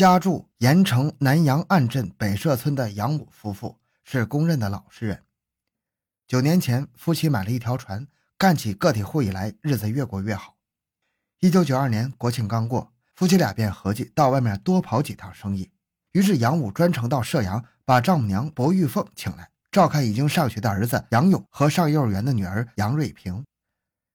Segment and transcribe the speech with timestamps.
[0.00, 5.24] 家住盐城南阳岸镇北社村的杨武夫妇是公认的老实人。
[6.26, 8.06] 九年前，夫妻买了一条船，
[8.38, 10.56] 干起个体户以来，日子越过越好。
[11.40, 15.70] 一九九二年国庆刚过，夫妻俩便合计到外面多跑几趟生意。
[16.12, 23.44] 于是杨武专程到射阳，把丈母娘薄玉凤请来，照看已经上学的儿子杨勇和上幼儿园的女儿杨瑞平。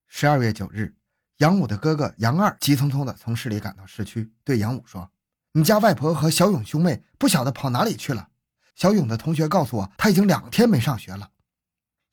[0.08, 0.96] 十二月九日，
[1.38, 5.12] 杨武的哥哥杨二急匆匆地从市里赶到市区，对杨武说
[5.58, 8.28] ：“你家外婆和小勇兄妹不晓得跑哪里去了。
[8.76, 11.32] 小勇的同学告诉我，他已经两天没上学了。”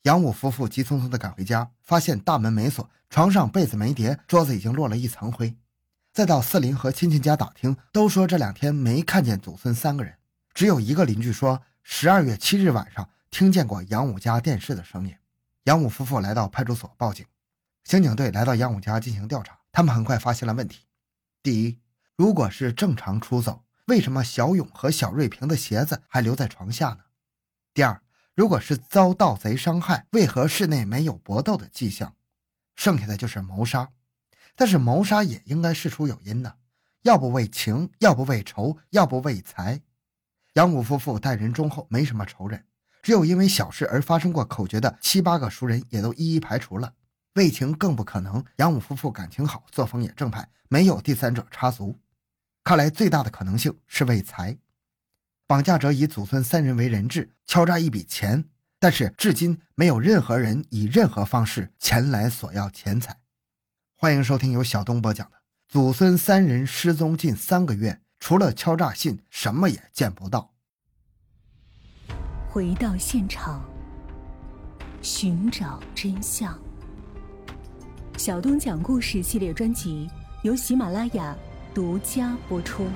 [0.03, 5.57] 杨武夫妇急匆匆地赶回家，发现大门没锁，床上被子没叠，桌子已经落了一层灰。
[6.13, 10.15] 再到四邻和亲戚家打听，都说这两天没看见祖孙三个人，
[10.53, 15.13] 只有一个邻居说十二月七日晚上听见过杨武家电视的声音。
[15.65, 17.25] 杨武夫妇来到派出所报警，
[17.83, 19.59] 刑警队来到杨武家进行调查。
[19.73, 20.85] 他们很快发现了问题：
[21.41, 21.77] 第一，
[22.15, 26.99] 如果是正常出走，为什么小勇和小瑞平的鞋子还留在床下呢？
[27.73, 28.01] 第二。
[28.35, 32.15] 如果是遭盗贼伤害，为何室内没有搏斗的迹象？
[32.75, 33.89] 剩下的就是谋杀，
[34.55, 36.55] 但是谋杀也应该事出有因呢，
[37.03, 39.81] 要不为情，要不为仇，要不为财。
[40.53, 42.65] 杨武夫妇待人忠厚，没什么仇人，
[43.03, 46.91] 只有因为小事而发生过口角的七八个熟人也都一一排除了。
[47.33, 51.97] 为情更不可能，杨武夫妇感情好，作风也正派，没有第三者插足。
[52.63, 54.55] 看来最大的可能性是为财。
[55.47, 58.45] 绑架者以祖孙三人为人质，敲诈一笔钱，
[58.79, 63.19] 但是至今没有任何人以任何方式前来索要钱财。
[63.95, 70.53] 欢迎收听由小东播讲的《祖孙三人失踪近三个月，除了敲诈信，什么也见不到》。
[72.47, 73.67] 回到现场，
[75.01, 76.55] 寻找真相。
[78.17, 80.09] 小东讲故事系列专辑
[80.43, 81.35] 由喜马拉雅
[81.73, 82.87] 独家播出。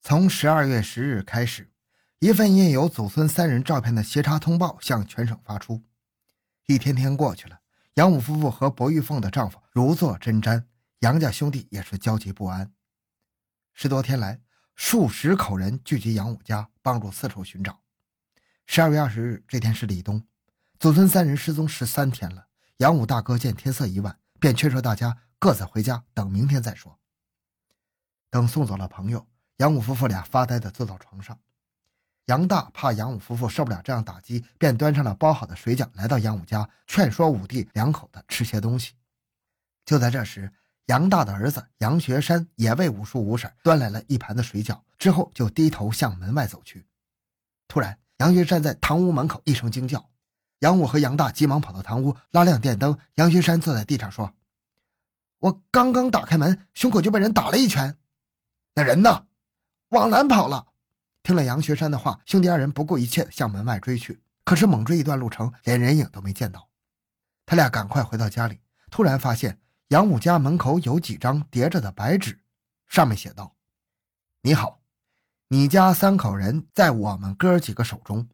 [0.00, 1.68] 从十二月十日开始，
[2.20, 5.82] 一份印有祖孙三人照片的协查通报向全省发出。
[6.66, 7.58] 一天天过去了，
[7.94, 10.62] 杨武夫妇和薄玉凤的丈夫如坐针毡，
[11.00, 12.72] 杨家兄弟也是焦急不安。
[13.74, 14.40] 十多天来，
[14.74, 17.80] 数十口人聚集杨武家，帮助四处寻找。
[18.66, 20.22] 十二月二十日这天是立冬，
[20.78, 22.46] 祖孙三人失踪十三天了。
[22.76, 26.96] 杨武大哥见天色已晚，便劝说大家各自回家，等明天再说。
[28.30, 29.26] 等送走了朋友。
[29.56, 31.36] 杨武夫妇俩发呆地坐到床上，
[32.26, 38.92] 杨大怕杨武夫妇受不了这样打击，便端上了包好的水饺来到杨武家，劝说武弟两口子吃些东西。
[39.84, 40.52] 就在这时，
[40.86, 46.86] 杨大的儿子杨学山也为五叔五婶端来了一盘子水饺，之后就低头向门外走去。
[47.66, 50.08] 突然，杨学山在堂屋门口一声惊叫，
[50.60, 52.98] 杨武和杨大急忙跑到堂屋，拉亮电灯。
[53.14, 54.32] 杨学山坐在地上说
[55.38, 57.96] ：“我刚刚打开门，胸口就被人打了一拳，
[58.74, 59.26] 那人呢？”
[59.90, 60.66] 往南跑了。
[61.22, 64.20] 听了杨学山的话，兄弟二人不顾一切向门外追去。
[64.44, 66.68] 可是猛追一段路程，连人影都没见到。
[67.44, 68.60] 他俩赶快回到家里，
[68.90, 72.38] 突然发现杨武家门口有几张叠着的白纸，
[72.88, 73.54] 上面写道
[74.42, 74.80] ：“你好，
[75.48, 78.28] 你家三口人在我们哥几个手中，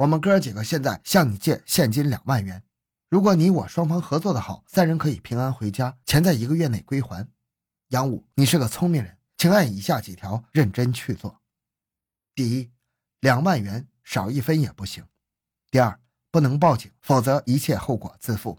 [0.00, 2.62] 我们哥几个现在向你借现金两万元。
[3.10, 7.28] 如果你我双方合作的好，三人可以平安回家，钱在一个月内归还。
[7.88, 11.40] 杨武，你是个聪明人。”请按以下几条认真去做：
[12.34, 12.70] 第一，
[13.20, 15.04] 两万元少一分也不行；
[15.70, 15.98] 第二，
[16.30, 18.56] 不能报警，否则一切后果自负；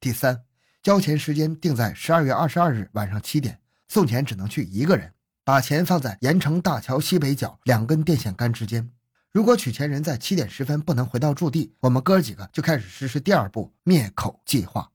[0.00, 0.44] 第三，
[0.82, 5.14] 交钱时间定在十二月二十二日晚上七点，送钱只能去一个人，
[5.44, 8.90] 把钱放在盐城大桥西北角两根电线杆之间。
[9.30, 14.90] 如果取钱人在七点十分不能回到驻地，我们哥几个就开始实施第二步灭口计划。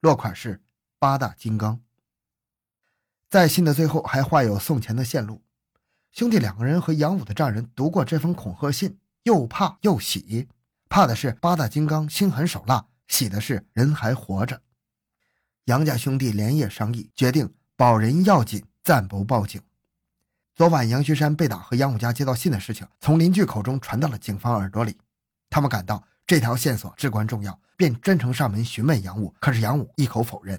[0.00, 0.62] 落款是
[0.98, 1.80] 八大金刚。
[3.28, 5.42] 在信的最后还画有送钱的线路。
[6.12, 10.48] 兄弟两个人和杨武的丈人读过这封恐吓信，又怕又喜。
[10.88, 14.62] 怕的是八大金刚心狠手辣，喜的是人还活着。
[15.66, 19.60] 杨家兄弟连夜商议，决定保人要紧，暂不报警。
[20.58, 24.98] 昨晚杨学山被打和杨武家接到信的事情，从邻居口中传到了警方耳朵里。
[25.48, 29.32] 他们感到这条线索至关重要，便真诚上门询问杨武。
[29.38, 30.58] 可是杨武一口否认。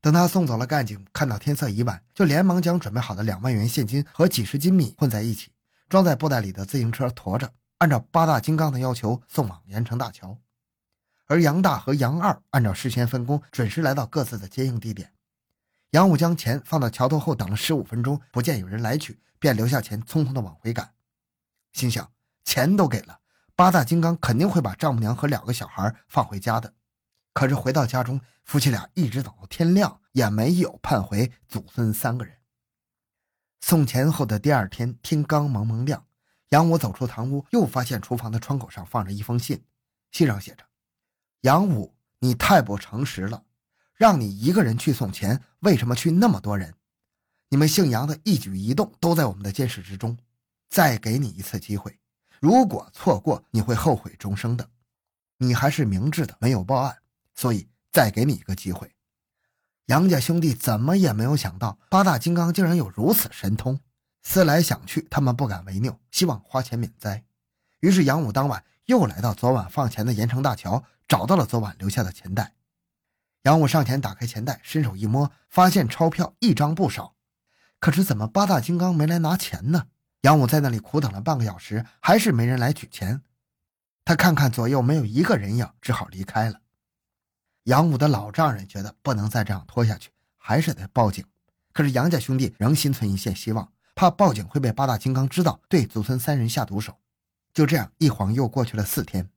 [0.00, 5.52] 等他送走了干警，看到天色已晚，就连忙将准备好的两万元现金和几十斤米混在一起，
[5.88, 7.48] 装在布袋里的自行车驮着，
[7.78, 10.36] 按照八大金刚的要求送往盐城大桥。
[11.28, 15.12] 而杨大和杨二按照事先分工，准时来到各自的接应地点。
[15.96, 20.92] 杨武将钱放到桥头后，等了十五分钟，不见有人来取，便留下钱，匆匆的往回赶。
[21.72, 22.12] 心想，
[22.44, 23.20] 钱都给了，
[23.54, 26.74] 八大金刚肯定会把丈母娘和两个小孩放回家的。
[27.32, 32.36] 可是回到家中，夫妻俩一直等到天亮，也没有盼回祖孙三个人。
[33.62, 36.04] 送钱后的第二天，天刚蒙蒙亮，
[36.50, 39.64] 杨武走出堂屋，又发现厨房的窗口上放着一封信，
[40.10, 40.66] 信上写着
[41.40, 43.44] ：“杨武，你太不诚实了，
[43.96, 46.74] 让你一个人去送钱，为什么去那么多人？
[47.48, 50.16] 你们姓杨的一举一动都在我们的监视之中。
[50.68, 51.96] 再给你一次机会，
[52.40, 54.68] 如果错过，你会后悔终生的。
[55.38, 56.98] 你还是明智的，没有报案，
[57.34, 58.92] 所以再给你一个机会。”
[59.86, 63.78] 杨家兄弟怎么也没有想到，八大金刚竟然有如此神通。
[64.24, 67.24] 思来想去，他们不敢违拗，希望花钱免灾。
[67.78, 72.55] 于是杨武当晚又来到昨晚放钱的盐城大桥，找到了昨晚留下的钱袋。
[73.46, 77.14] 杨武上前打开钱袋，伸手一摸，发现钞票一张不少。
[77.78, 79.86] 可是怎么八大金刚没来拿钱呢？
[80.22, 83.22] 杨武在那里苦等了半个小时，还是没人来取钱。
[84.04, 86.60] 他看看左右，没有一个人影，只好离开了。
[87.62, 91.24] 杨武的老丈人觉得不能再这样拖下去，还是得报警。
[91.72, 96.98] 可是杨家兄弟仍心存一线希望，怕报警会被八大金刚知道，对祖孙三人下毒手。
[97.54, 99.30] 就这样，一晃又过去了四天。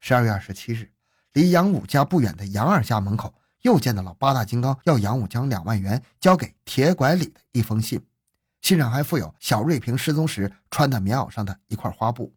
[0.00, 0.90] 十二月二十七日，
[1.36, 8.02] 离杨武家不远的杨二家门口，又见到了八大金刚要杨武将两万元交给铁拐李的一封信，
[8.62, 12.34] 信上还附有小瑞平失踪时穿的棉袄上的一块花布。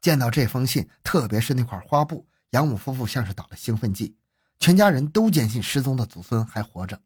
[0.00, 4.16] 见到这封信，特别是那块花布，杨武夫妇像是打了兴奋剂。
[4.58, 7.00] 全家人都坚信失踪的祖孙还活着。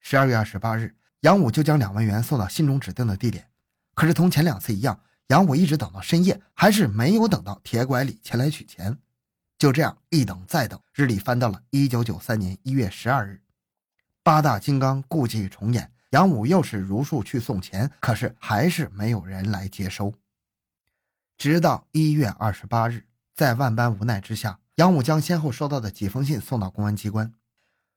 [0.00, 3.48] 十二月二十八日，杨武就将两万元送到信中指定的地点。
[3.94, 4.98] 可是同前两次一样，
[5.28, 8.98] 杨武一直等到深夜，还是没有等到铁拐李前来取钱。
[9.64, 13.40] 就这样一等再等，日历翻到了一九九三年一月十二日。
[14.22, 20.12] 八大金刚故伎重演，杨武又是如数去送钱，可是还是没有人来接收。
[21.38, 24.60] 直到一月二十八日，在万般无奈之下。
[24.74, 27.32] 杨武将先后收到的几封信送到公安机关，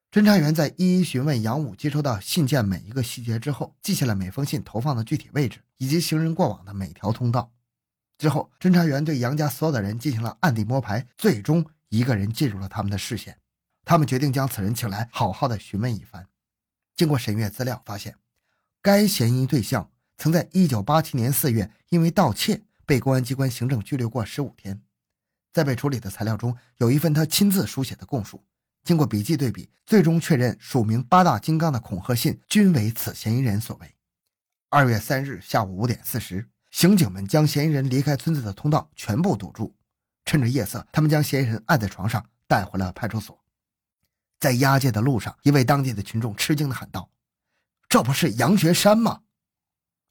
[0.10, 7.52] 侦查员在一一询问杨武接收到信件每一个细节之后，记下了每封信投放的具体位置以及行人过往的每条通道。
[8.18, 13.38] 之后，侦查员对杨家所有的人进行了暗地摸排，最终一个人进入了他们的视线。
[13.86, 16.28] 他们决定将此人请来，好好的询问一番。
[16.96, 18.16] 经过审阅资料，发现
[18.82, 24.82] 该嫌疑对象曾在1987年4月因为盗窃被公安机关行政拘留过15天。
[25.54, 28.44] 在被处理的材料中，有一份他亲自书写的供述。
[28.84, 33.96] 经过笔迹对比，最终确认署名八大金刚的恐吓信均为此嫌疑人所为。
[34.70, 39.76] 二月三日下午五点四十，刑警们将嫌疑人离开村子的通道全部堵住。
[40.26, 43.44] 趁着夜色，他们将嫌疑人按在床上带回了派出所。
[44.40, 47.10] 在押解的路上，一位当地的群众吃惊地喊道
[47.90, 49.22] ：“这不是杨学山吗？”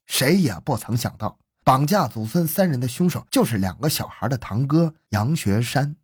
[0.07, 1.39] 谁也不曾想到。
[1.63, 5.95] 绑架祖孙三人的凶手就是两个小孩的堂哥杨学山。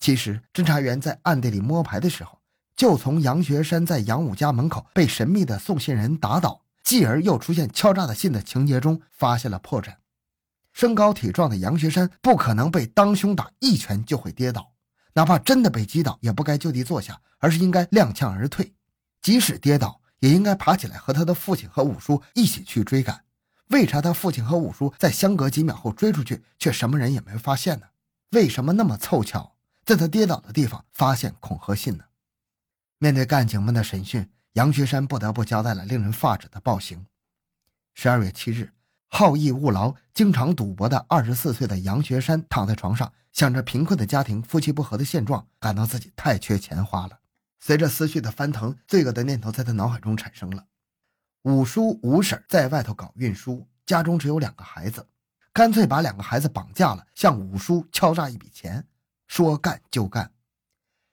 [0.00, 2.40] 其实，侦查员在暗地里摸排的时候，
[2.74, 9.96] 就从杨学山在杨武家门口被神秘的送信人打倒，继而又出现敲诈的信的情节中发现了破绽。
[10.72, 14.72] 身高体壮的杨学山不可能被当胸打一拳就会跌倒，
[15.14, 18.72] 哪怕真的被击倒，也不该就地坐下，而是应该踉跄而退。
[19.20, 23.24] 即使跌倒，也应该爬起来和他的父亲和五叔一起去追赶。
[23.70, 27.86] 为啥他父亲和五叔在相隔几秒后追出去，却什么人也没发现呢？
[28.30, 32.04] 为什么那么凑巧，在他跌倒的地方发现恐吓信呢？
[32.98, 37.06] 面对干警们的审讯，杨学山不得不交代了令人发指的暴行。
[37.94, 38.72] 十二月七日，
[39.06, 47.20] 好逸恶劳、经常赌博的二十四岁的杨学山躺在床上，想着贫困的家庭、夫妻不和的现状，感到自己太缺钱花了。
[47.60, 50.66] 随着思绪的翻腾，罪恶的念头在他脑海中产生了。
[51.42, 55.06] 五叔五婶在外头搞运输，家中只有两个孩子，
[55.52, 58.84] 干脆把两个孩子绑架了，向五叔敲诈一笔钱，
[59.28, 60.32] 说干就干。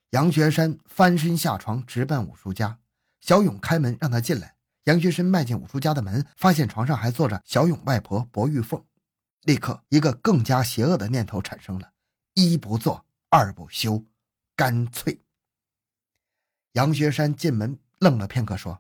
[0.10, 2.80] 杨学山翻身下床，直奔五叔家。
[3.26, 4.56] 小勇开门让他进来。
[4.84, 8.86] 杨学山迈进五叔家的门，发现床上还坐着小勇外婆薄玉凤，
[9.42, 11.92] 立刻一个更加邪恶的念头产生了：
[12.36, 14.06] 一不做二不休，
[14.56, 15.20] 干脆。
[16.74, 18.80] 杨学山进门愣了片刻，说。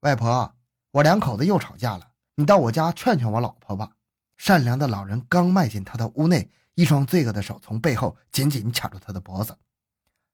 [0.00, 0.52] 外婆，
[0.90, 3.92] 我两口子又吵架了，你到我家劝劝我老婆吧。
[4.38, 9.56] 善良的老人刚迈进他的屋内，一双罪恶的手从背后紧紧卡住他的脖子。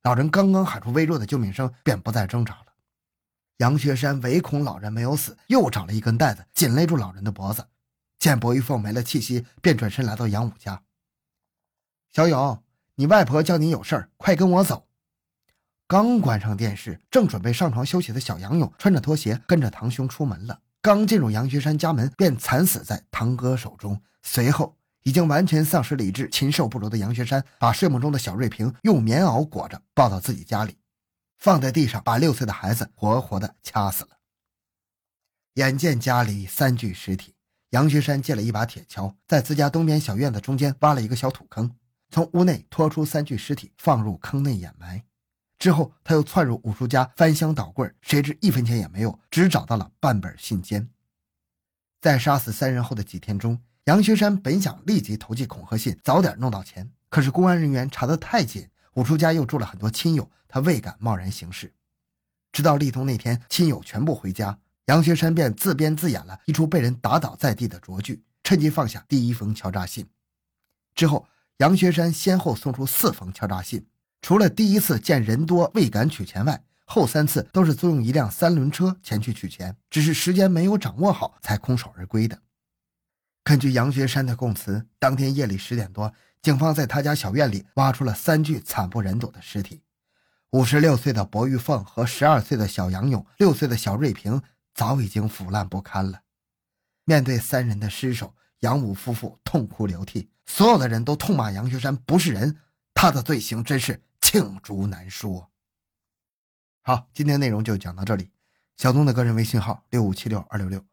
[0.04, 2.65] 老人刚刚喊出微弱的救命声，便不再挣扎了。
[3.58, 7.66] 杨学山唯恐老人没有死，又找了一根带子紧勒住老人的脖子。
[8.18, 10.82] 见薄玉凤没了气息，便转身来到杨武家。
[12.12, 12.62] 小勇，
[12.96, 14.86] 你外婆叫你有事儿，快跟我走。
[15.86, 20.60] 刚关上电视，正准备上床休息的小杨勇，穿着拖鞋跟着堂兄出门了。
[20.82, 24.02] 刚进入杨学山家门，便惨死在堂哥手中。
[24.22, 30.76] 随后，已经完全丧失理智、禽兽不如的杨学山，把睡梦中的小瑞平用棉袄裹着抱到自己家里，
[31.46, 34.18] 放在地上，把六岁的孩子活活的掐死了。
[35.54, 37.36] 眼见家里三具尸体，
[37.70, 41.72] 杨学山借了一把铁锹，在自家东边小院子中间挖了一个小土坑，
[42.10, 45.04] 从屋内拖出三具尸体，放入坑内掩埋。
[45.56, 50.88] 之后，他又窜入五叔家翻箱倒柜，谁知一分钱也没有，只找到了半本信笺。
[52.00, 61.72] 在杀死三人后的几天中，杨学山本想立即投寄恐吓信，早点弄到钱，可是公安人员查得太紧，五叔家又住了很多亲友，他未敢贸然行事。
[62.50, 70.08] 直到立冬那天，亲友全部回家，杨学山便自编自演了一出被人打倒在地的拙剧，趁机放下第一封敲诈信。
[70.94, 73.86] 之后，杨学山先后送出四封敲诈信。
[74.22, 82.40] 除了第一次见人多未敢取钱外，后三次都是租用一辆三轮车前去取钱，只是时间没有掌握好，才空手而归的。
[83.44, 86.12] 根据杨学山的供词，当天夜里十点多，
[86.46, 89.82] 警方在他家小院里挖出了三具惨不忍睹的尸体：
[90.50, 94.40] 五十六岁的薄玉凤和十二岁的小杨勇，六岁的小瑞平
[94.72, 96.22] 早已经腐烂不堪了。
[97.02, 102.56] 面对三人的尸首，杨武夫妇痛哭流涕，所有的人都痛骂杨学山不是人，
[102.94, 104.00] 他的罪行真是。
[104.20, 105.44] 罄竹难书。
[106.82, 108.30] 好，今天内容就讲到这里。
[108.76, 110.84] 小东的个人微信号六五七六二六六，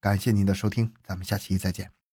[0.00, 2.03] 感谢您的收听，咱们下期再见。